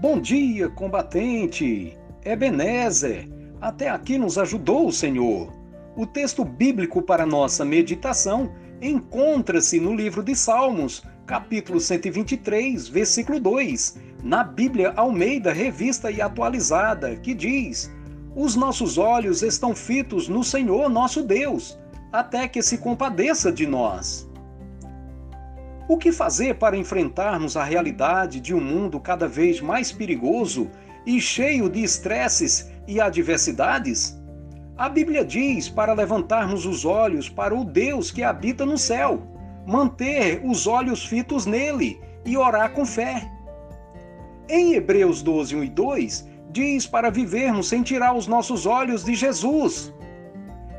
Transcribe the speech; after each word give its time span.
Bom 0.00 0.18
dia, 0.18 0.66
combatente! 0.70 1.94
Ebenezer, 2.24 3.28
até 3.60 3.90
aqui 3.90 4.16
nos 4.16 4.38
ajudou 4.38 4.86
o 4.86 4.92
Senhor. 4.92 5.52
O 5.94 6.06
texto 6.06 6.42
bíblico 6.42 7.02
para 7.02 7.26
nossa 7.26 7.66
meditação 7.66 8.50
encontra-se 8.80 9.78
no 9.78 9.94
livro 9.94 10.22
de 10.22 10.34
Salmos, 10.34 11.02
capítulo 11.26 11.78
123, 11.78 12.88
versículo 12.88 13.38
2, 13.38 13.98
na 14.24 14.42
Bíblia 14.42 14.94
Almeida 14.96 15.52
Revista 15.52 16.10
e 16.10 16.22
Atualizada, 16.22 17.14
que 17.16 17.34
diz: 17.34 17.94
Os 18.34 18.56
nossos 18.56 18.96
olhos 18.96 19.42
estão 19.42 19.74
fitos 19.74 20.28
no 20.28 20.42
Senhor 20.42 20.88
nosso 20.88 21.22
Deus, 21.22 21.78
até 22.10 22.48
que 22.48 22.62
se 22.62 22.78
compadeça 22.78 23.52
de 23.52 23.66
nós. 23.66 24.29
O 25.90 25.98
que 25.98 26.12
fazer 26.12 26.54
para 26.54 26.76
enfrentarmos 26.76 27.56
a 27.56 27.64
realidade 27.64 28.38
de 28.38 28.54
um 28.54 28.60
mundo 28.60 29.00
cada 29.00 29.26
vez 29.26 29.60
mais 29.60 29.90
perigoso 29.90 30.70
e 31.04 31.20
cheio 31.20 31.68
de 31.68 31.82
estresses 31.82 32.70
e 32.86 33.00
adversidades? 33.00 34.16
A 34.76 34.88
Bíblia 34.88 35.24
diz 35.24 35.68
para 35.68 35.92
levantarmos 35.92 36.64
os 36.64 36.84
olhos 36.84 37.28
para 37.28 37.52
o 37.52 37.64
Deus 37.64 38.12
que 38.12 38.22
habita 38.22 38.64
no 38.64 38.78
céu, 38.78 39.20
manter 39.66 40.40
os 40.44 40.68
olhos 40.68 41.04
fitos 41.04 41.44
nele 41.44 42.00
e 42.24 42.36
orar 42.36 42.70
com 42.70 42.86
fé. 42.86 43.28
Em 44.48 44.74
Hebreus 44.74 45.22
12, 45.22 45.56
1 45.56 45.64
e 45.64 45.68
2, 45.70 46.28
diz 46.52 46.86
para 46.86 47.10
vivermos 47.10 47.68
sem 47.68 47.82
tirar 47.82 48.14
os 48.14 48.28
nossos 48.28 48.64
olhos 48.64 49.04
de 49.04 49.16
Jesus. 49.16 49.92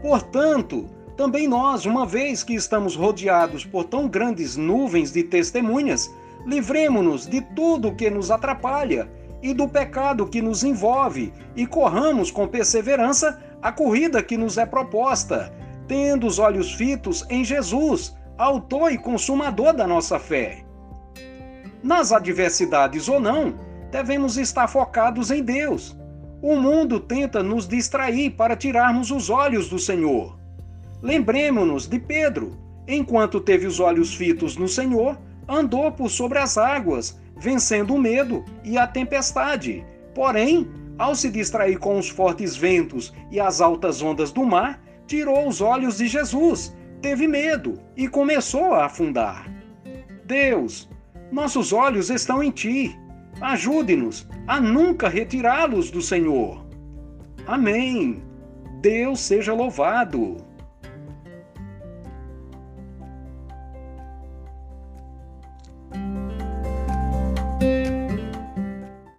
Portanto, 0.00 0.88
também 1.16 1.46
nós, 1.46 1.86
uma 1.86 2.04
vez 2.04 2.42
que 2.42 2.54
estamos 2.54 2.96
rodeados 2.96 3.64
por 3.64 3.84
tão 3.84 4.08
grandes 4.08 4.56
nuvens 4.56 5.12
de 5.12 5.22
testemunhas, 5.22 6.12
livremo-nos 6.44 7.26
de 7.26 7.40
tudo 7.40 7.94
que 7.94 8.10
nos 8.10 8.30
atrapalha 8.30 9.08
e 9.40 9.54
do 9.54 9.68
pecado 9.68 10.26
que 10.26 10.42
nos 10.42 10.64
envolve 10.64 11.32
e 11.54 11.66
corramos 11.66 12.30
com 12.30 12.48
perseverança 12.48 13.40
a 13.62 13.70
corrida 13.70 14.22
que 14.22 14.36
nos 14.36 14.58
é 14.58 14.66
proposta, 14.66 15.52
tendo 15.86 16.26
os 16.26 16.38
olhos 16.38 16.72
fitos 16.72 17.24
em 17.30 17.44
Jesus, 17.44 18.16
autor 18.36 18.90
e 18.92 18.98
consumador 18.98 19.72
da 19.72 19.86
nossa 19.86 20.18
fé. 20.18 20.64
Nas 21.82 22.10
adversidades 22.10 23.08
ou 23.08 23.20
não, 23.20 23.54
devemos 23.90 24.36
estar 24.36 24.66
focados 24.66 25.30
em 25.30 25.42
Deus. 25.42 25.96
O 26.42 26.56
mundo 26.56 26.98
tenta 26.98 27.42
nos 27.42 27.68
distrair 27.68 28.30
para 28.30 28.56
tirarmos 28.56 29.10
os 29.10 29.30
olhos 29.30 29.68
do 29.68 29.78
Senhor. 29.78 30.43
Lembremos-nos 31.04 31.86
de 31.86 31.98
Pedro. 31.98 32.56
Enquanto 32.88 33.38
teve 33.38 33.66
os 33.66 33.78
olhos 33.78 34.14
fitos 34.14 34.56
no 34.56 34.66
Senhor, 34.66 35.18
andou 35.46 35.92
por 35.92 36.08
sobre 36.08 36.38
as 36.38 36.56
águas, 36.56 37.20
vencendo 37.36 37.94
o 37.94 38.00
medo 38.00 38.42
e 38.64 38.78
a 38.78 38.86
tempestade. 38.86 39.84
Porém, 40.14 40.66
ao 40.98 41.14
se 41.14 41.30
distrair 41.30 41.78
com 41.78 41.98
os 41.98 42.08
fortes 42.08 42.56
ventos 42.56 43.12
e 43.30 43.38
as 43.38 43.60
altas 43.60 44.00
ondas 44.00 44.32
do 44.32 44.46
mar, 44.46 44.82
tirou 45.06 45.46
os 45.46 45.60
olhos 45.60 45.98
de 45.98 46.06
Jesus, 46.06 46.74
teve 47.02 47.28
medo 47.28 47.78
e 47.94 48.08
começou 48.08 48.72
a 48.72 48.86
afundar. 48.86 49.46
Deus, 50.24 50.88
nossos 51.30 51.70
olhos 51.70 52.08
estão 52.08 52.42
em 52.42 52.50
Ti. 52.50 52.98
Ajude-nos 53.42 54.26
a 54.46 54.58
nunca 54.58 55.10
retirá-los 55.10 55.90
do 55.90 56.00
Senhor. 56.00 56.64
Amém. 57.46 58.22
Deus 58.80 59.20
seja 59.20 59.52
louvado. 59.52 60.53